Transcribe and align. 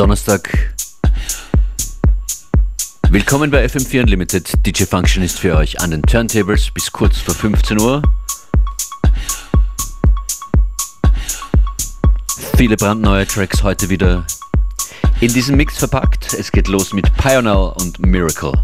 Donnerstag. 0.00 0.48
Willkommen 3.10 3.50
bei 3.50 3.66
FM4 3.66 4.00
Unlimited. 4.00 4.50
DJ 4.64 4.84
Function 4.84 5.22
ist 5.22 5.38
für 5.38 5.54
euch 5.54 5.78
an 5.78 5.90
den 5.90 6.00
Turntables 6.00 6.70
bis 6.70 6.90
kurz 6.90 7.18
vor 7.18 7.34
15 7.34 7.78
Uhr. 7.78 8.00
Viele 12.56 12.76
brandneue 12.76 13.26
Tracks 13.26 13.62
heute 13.62 13.90
wieder 13.90 14.24
in 15.20 15.34
diesem 15.34 15.58
Mix 15.58 15.76
verpackt. 15.76 16.32
Es 16.32 16.50
geht 16.50 16.68
los 16.68 16.94
mit 16.94 17.14
Pioneer 17.18 17.76
und 17.78 17.98
Miracle. 17.98 18.54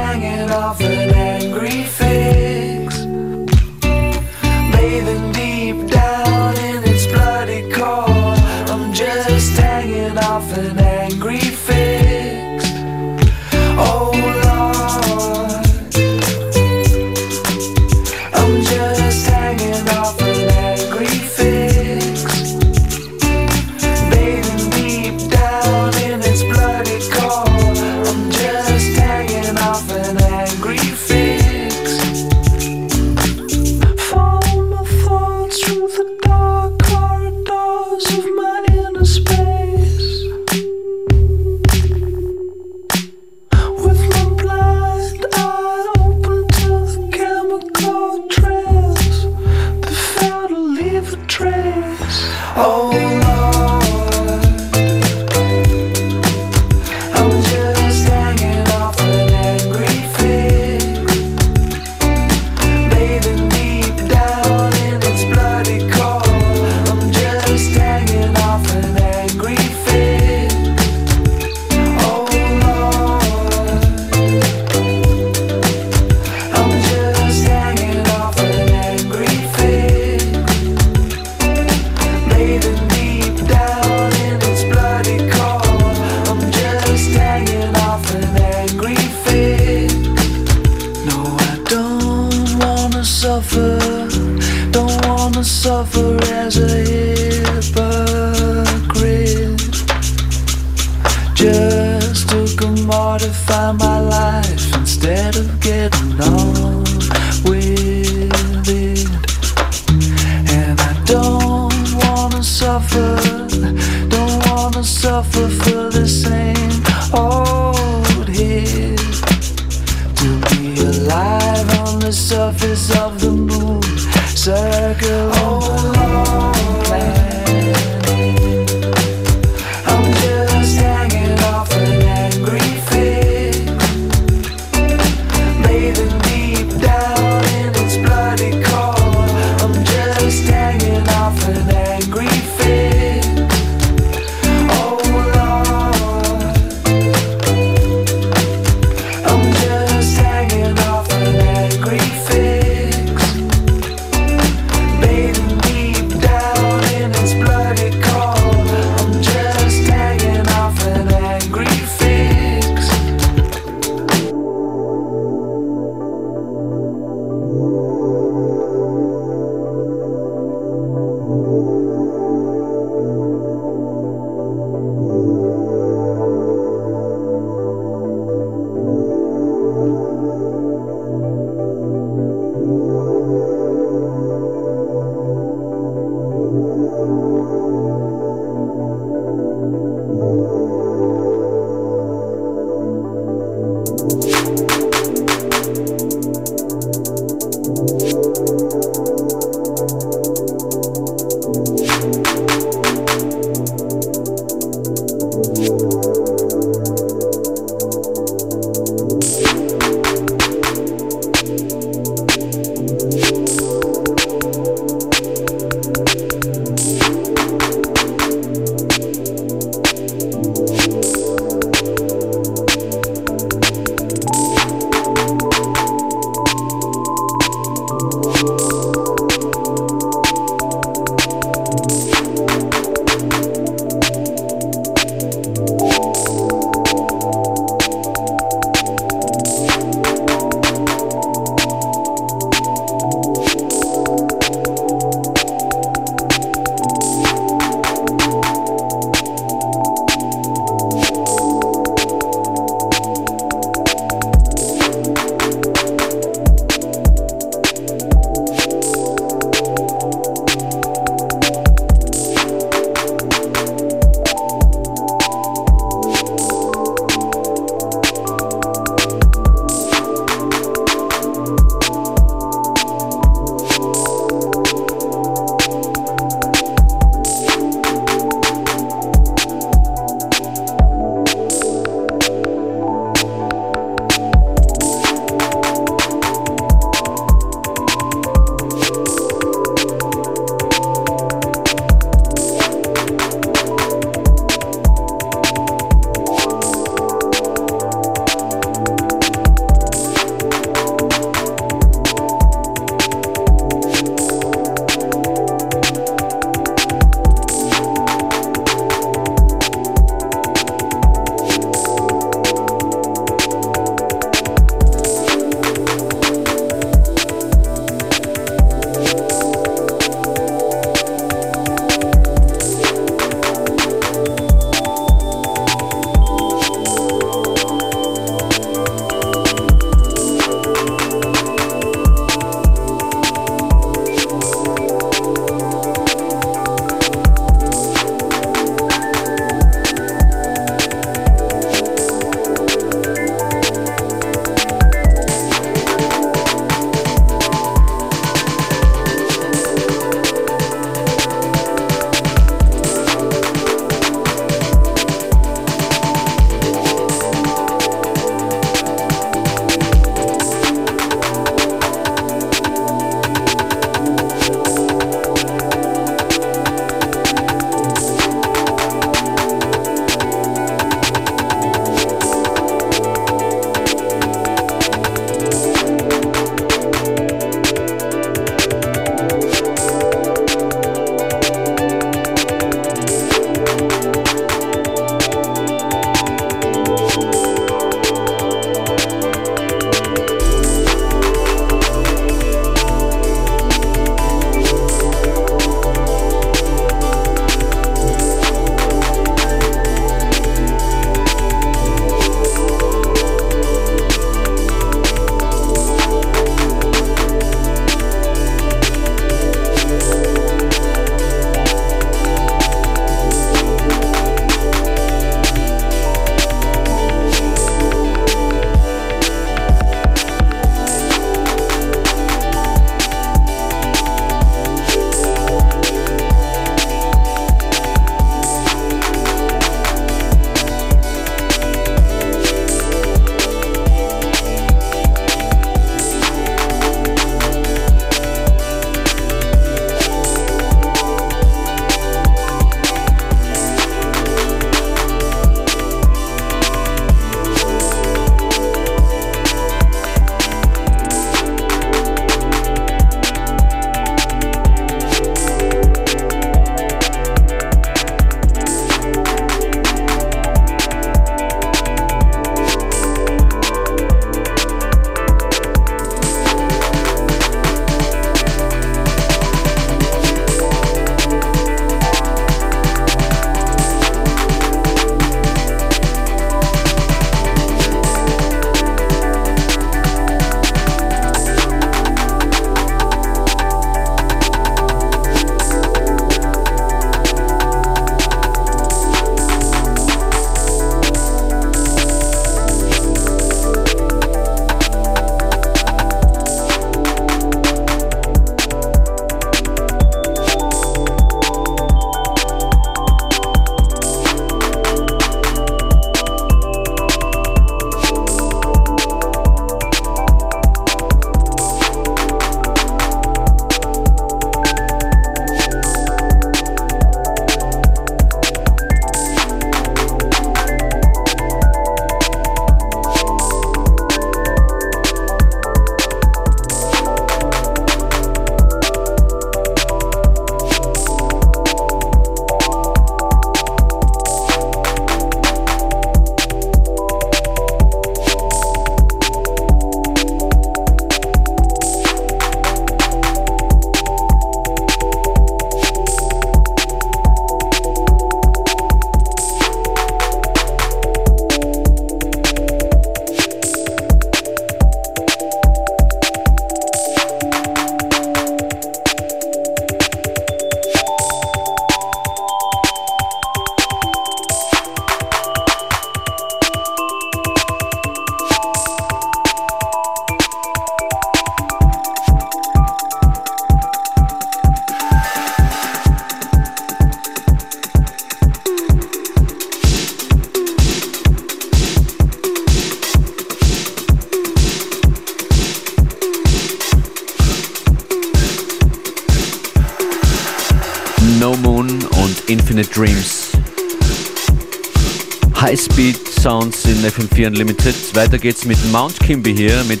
FM4 597.46 597.48
Unlimited. 597.48 597.94
Weiter 598.14 598.38
geht's 598.38 598.64
mit 598.64 598.78
Mount 598.92 599.18
Kimby 599.20 599.54
hier 599.54 599.84
mit 599.84 600.00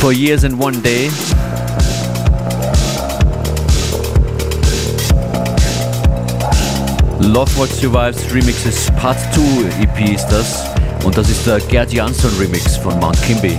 For 0.00 0.12
Years 0.12 0.44
and 0.44 0.60
One 0.60 0.76
Day. 0.78 1.10
Love 7.20 7.50
What 7.56 7.70
Survives 7.70 8.32
Remixes 8.32 8.90
Part 8.96 9.18
2 9.34 9.40
EP 9.82 10.14
ist 10.14 10.26
das. 10.28 10.64
Und 11.04 11.16
das 11.16 11.30
ist 11.30 11.46
der 11.46 11.60
Gerd 11.60 11.92
Jansson 11.92 12.30
Remix 12.38 12.76
von 12.76 12.98
Mount 12.98 13.20
Kimby. 13.22 13.56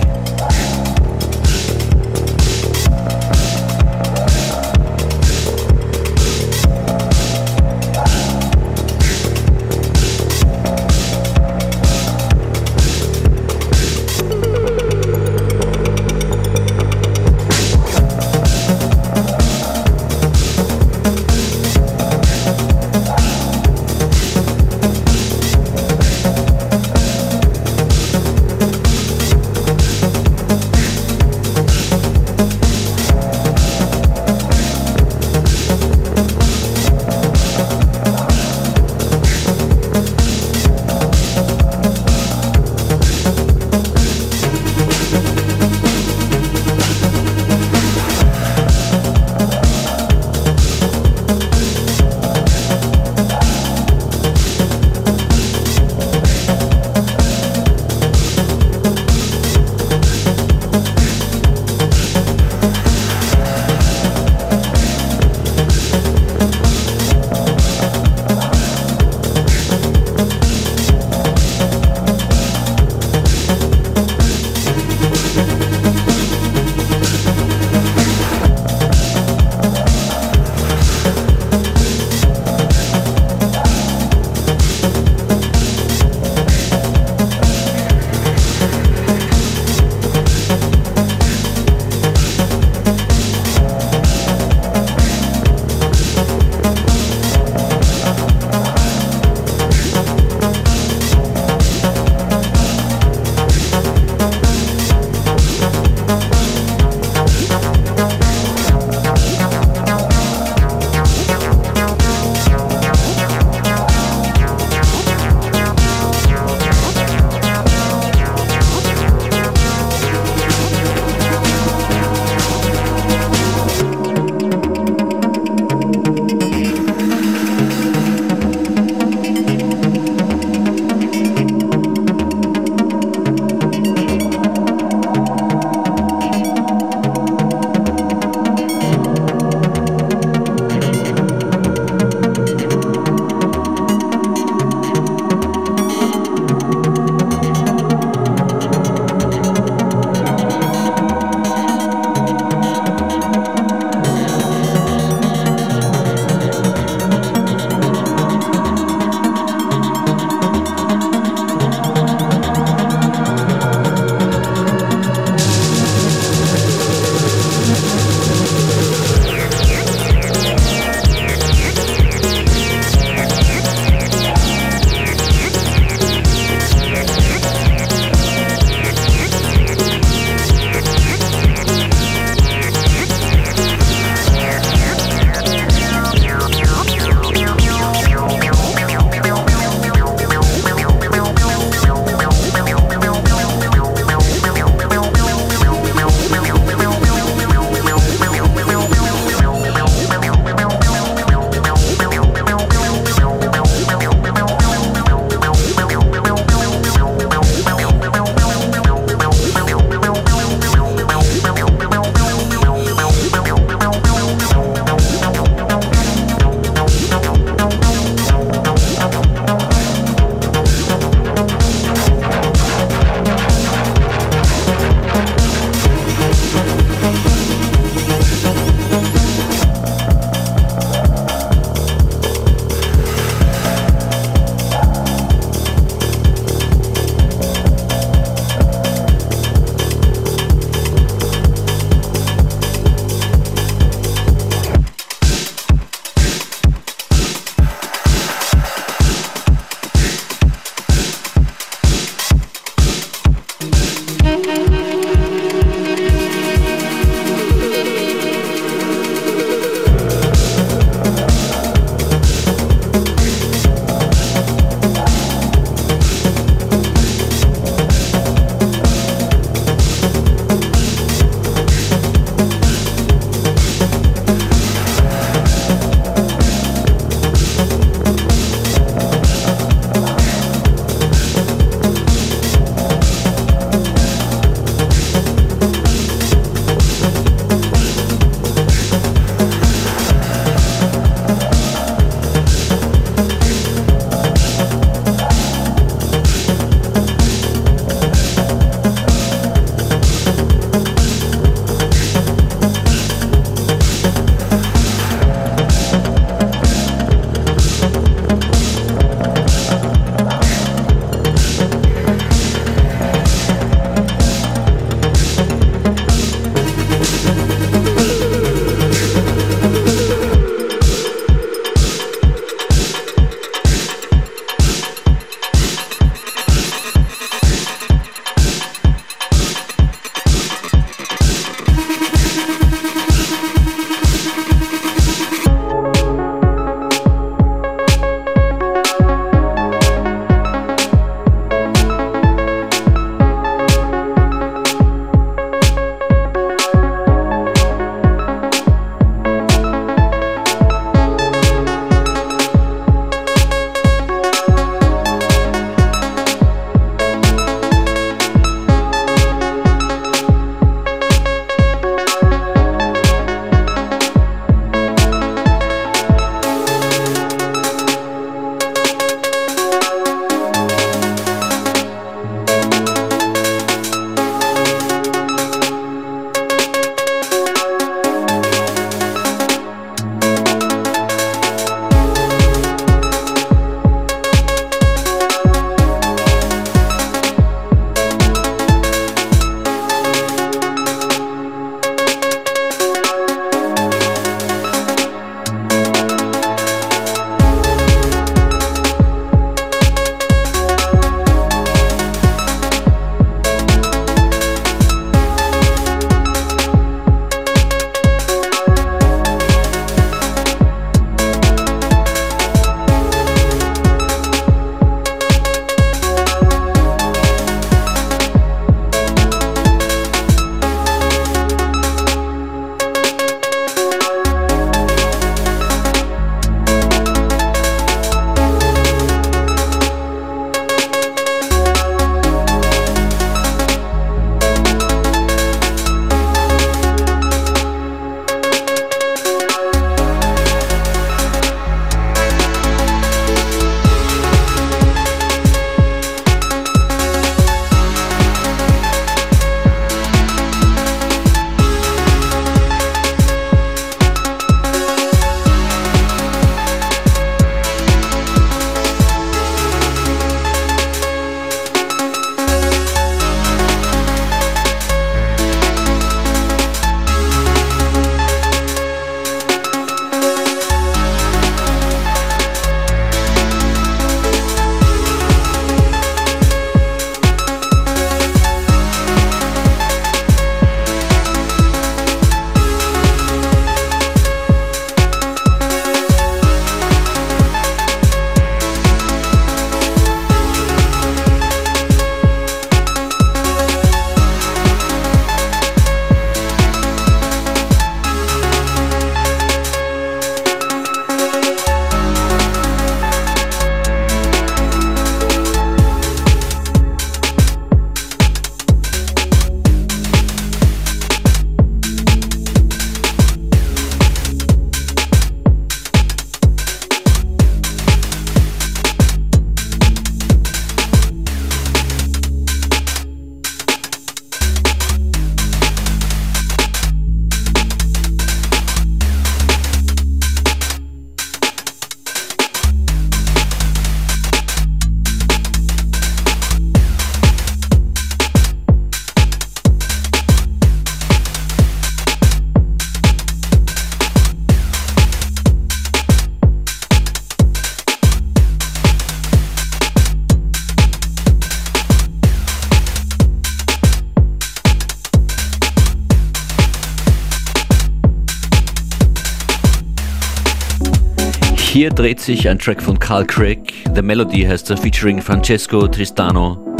Hier 561.86 561.94
dreht 561.94 562.18
sich 562.18 562.48
ein 562.48 562.58
Track 562.58 562.82
von 562.82 562.98
Carl 562.98 563.24
Craig. 563.24 563.72
The 563.94 564.02
Melody 564.02 564.42
heißt 564.42 564.70
er, 564.70 564.76
featuring 564.76 565.22
Francesco 565.22 565.86
Tristano. 565.86 566.74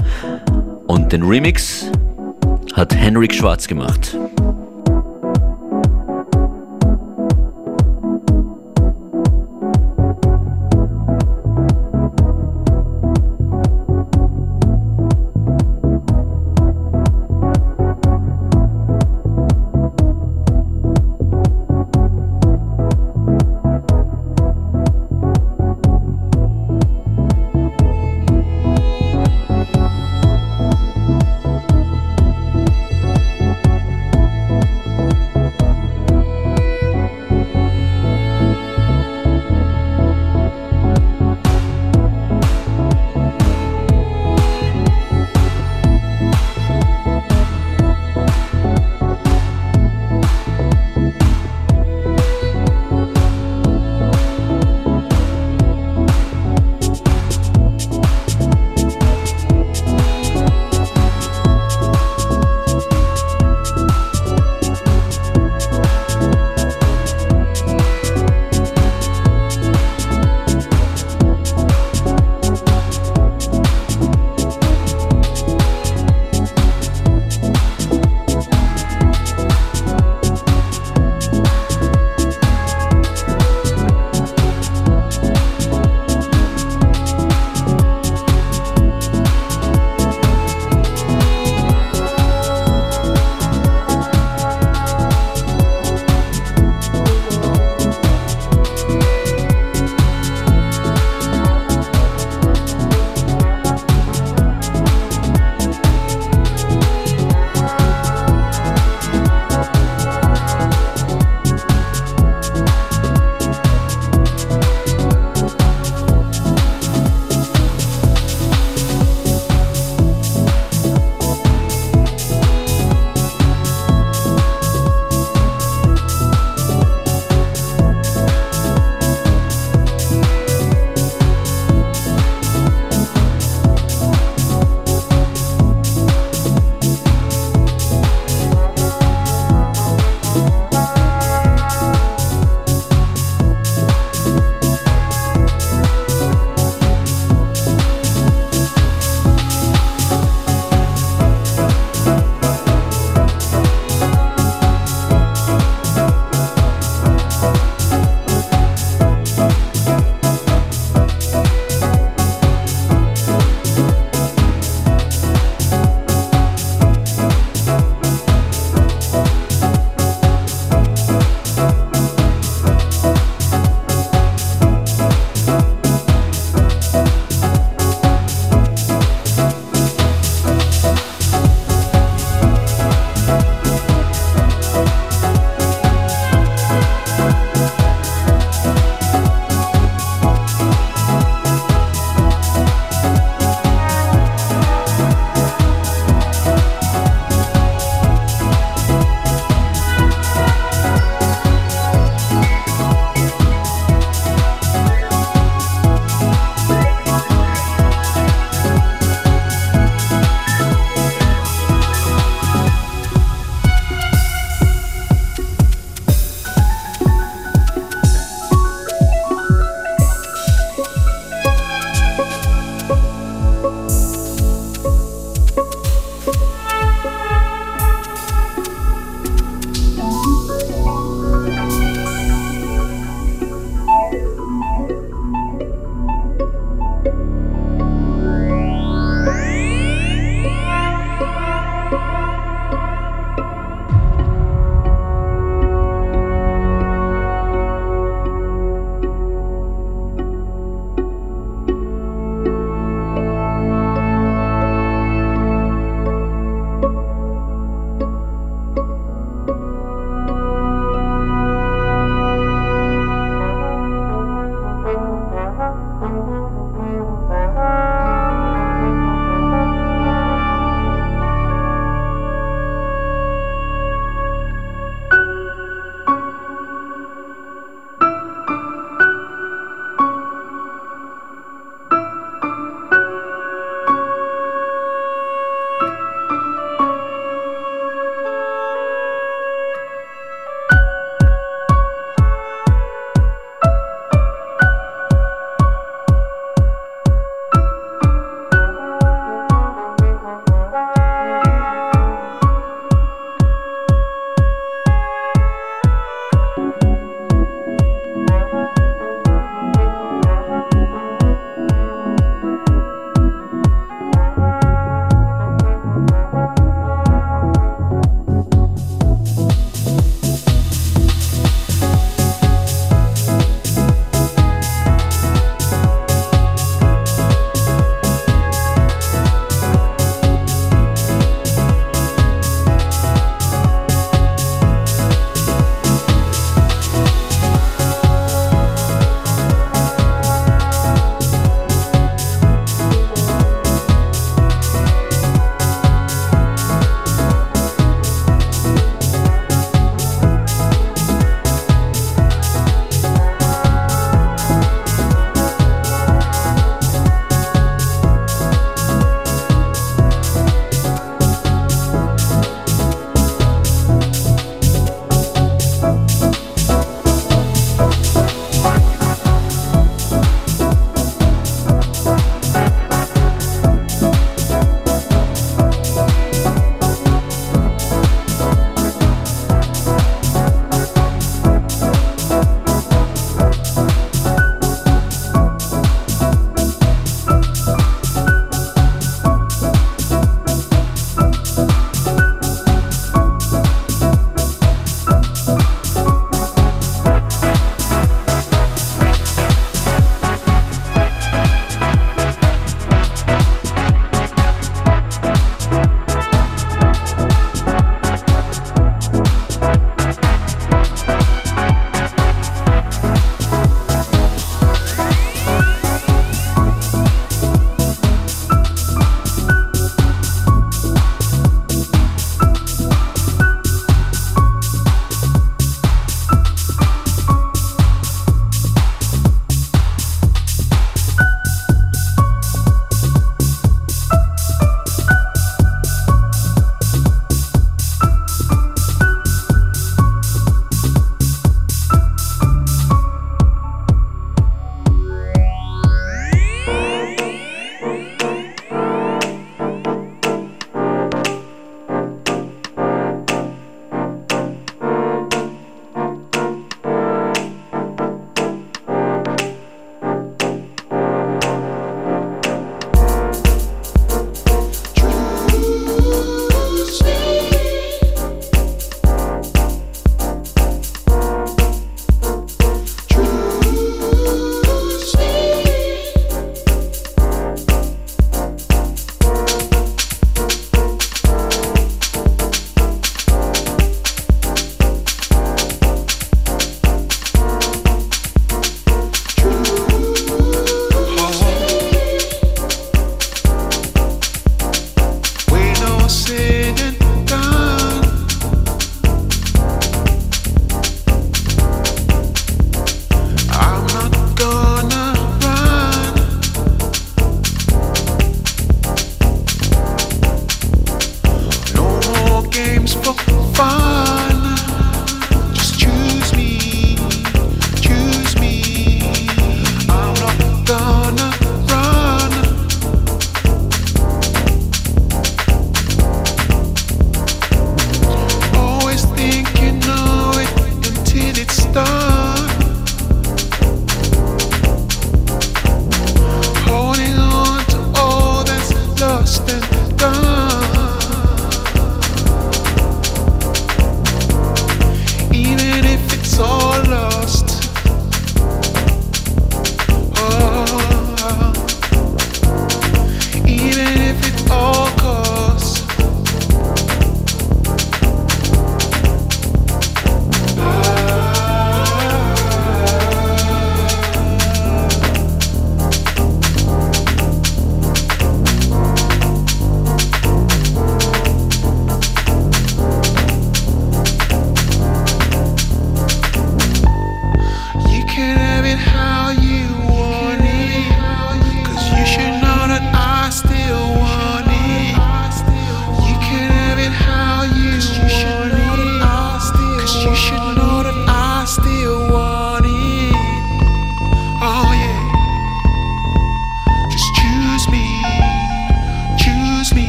Und 0.88 1.12
den 1.12 1.22
Remix 1.22 1.92
hat 2.74 2.92
Henrik 2.92 3.32
Schwarz 3.32 3.68
gemacht. 3.68 4.16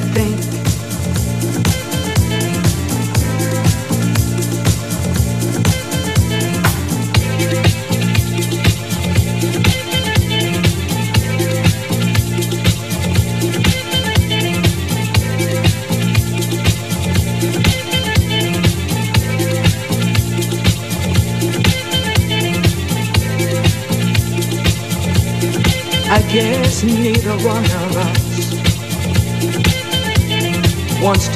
Sad 0.00 0.14
to 0.14 0.25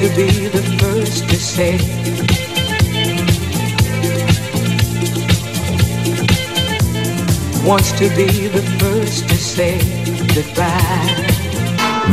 to 0.00 0.08
be 0.16 0.48
the 0.48 0.62
first 0.78 1.28
to 1.28 1.36
say 1.36 1.76
wants 7.66 7.92
to 7.92 8.08
be 8.16 8.48
the 8.48 8.62
first 8.78 9.28
to 9.28 9.34
say 9.34 9.78
goodbye. 10.34 10.70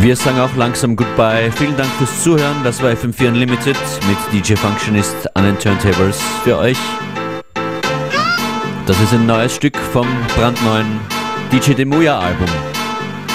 Wir 0.01 0.17
sagen 0.17 0.37
auch 0.39 0.53
langsam 0.57 0.97
Goodbye. 0.97 1.49
Vielen 1.55 1.77
Dank 1.77 1.89
fürs 1.97 2.23
Zuhören. 2.23 2.61
Das 2.65 2.83
war 2.83 2.89
FM4 2.91 3.29
Unlimited 3.29 3.77
mit 4.05 4.17
DJ 4.33 4.55
Functionist 4.55 5.15
an 5.37 5.45
den 5.45 5.57
Turntables 5.57 6.19
für 6.43 6.57
euch. 6.57 6.77
Das 8.85 8.99
ist 8.99 9.13
ein 9.13 9.25
neues 9.25 9.55
Stück 9.55 9.77
vom 9.77 10.07
brandneuen 10.35 10.99
DJ 11.53 11.71
Demuya 11.71 12.19
Album. 12.19 12.49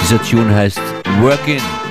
Dieser 0.03 0.21
Tune 0.21 0.53
heißt 0.53 0.79
Workin'. 1.21 1.82